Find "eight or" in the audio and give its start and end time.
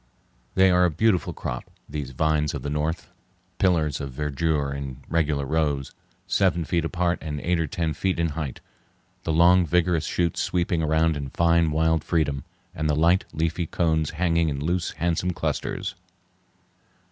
7.41-7.67